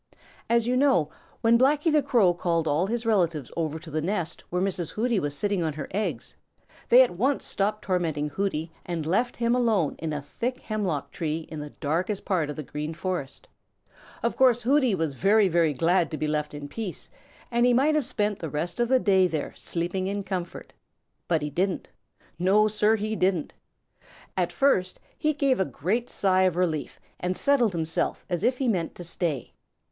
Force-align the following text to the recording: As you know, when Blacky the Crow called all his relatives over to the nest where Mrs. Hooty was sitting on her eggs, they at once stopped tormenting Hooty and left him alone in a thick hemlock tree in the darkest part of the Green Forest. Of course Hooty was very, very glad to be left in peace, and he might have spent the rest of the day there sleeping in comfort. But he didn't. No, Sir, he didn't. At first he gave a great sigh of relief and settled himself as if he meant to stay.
As 0.49 0.65
you 0.65 0.75
know, 0.75 1.11
when 1.41 1.59
Blacky 1.59 1.91
the 1.91 2.01
Crow 2.01 2.33
called 2.33 2.67
all 2.67 2.87
his 2.87 3.05
relatives 3.05 3.51
over 3.55 3.77
to 3.77 3.91
the 3.91 4.01
nest 4.01 4.43
where 4.49 4.59
Mrs. 4.59 4.93
Hooty 4.93 5.19
was 5.19 5.37
sitting 5.37 5.63
on 5.63 5.73
her 5.73 5.87
eggs, 5.91 6.35
they 6.89 7.03
at 7.03 7.11
once 7.15 7.45
stopped 7.45 7.83
tormenting 7.83 8.29
Hooty 8.29 8.71
and 8.83 9.05
left 9.05 9.37
him 9.37 9.53
alone 9.53 9.95
in 9.99 10.11
a 10.11 10.19
thick 10.19 10.61
hemlock 10.61 11.11
tree 11.11 11.41
in 11.51 11.59
the 11.59 11.69
darkest 11.69 12.25
part 12.25 12.49
of 12.49 12.55
the 12.55 12.63
Green 12.63 12.95
Forest. 12.95 13.47
Of 14.23 14.35
course 14.35 14.63
Hooty 14.63 14.95
was 14.95 15.13
very, 15.13 15.47
very 15.47 15.71
glad 15.71 16.09
to 16.09 16.17
be 16.17 16.25
left 16.25 16.55
in 16.55 16.67
peace, 16.67 17.11
and 17.51 17.63
he 17.67 17.71
might 17.75 17.93
have 17.93 18.03
spent 18.03 18.39
the 18.39 18.49
rest 18.49 18.79
of 18.79 18.87
the 18.89 18.97
day 18.97 19.27
there 19.27 19.53
sleeping 19.55 20.07
in 20.07 20.23
comfort. 20.23 20.73
But 21.27 21.43
he 21.43 21.51
didn't. 21.51 21.89
No, 22.39 22.67
Sir, 22.67 22.95
he 22.95 23.15
didn't. 23.15 23.53
At 24.35 24.51
first 24.51 24.99
he 25.15 25.31
gave 25.31 25.59
a 25.59 25.63
great 25.63 26.09
sigh 26.09 26.41
of 26.41 26.55
relief 26.55 26.99
and 27.19 27.37
settled 27.37 27.73
himself 27.73 28.25
as 28.31 28.43
if 28.43 28.57
he 28.57 28.67
meant 28.67 28.95
to 28.95 29.03
stay. 29.03 29.53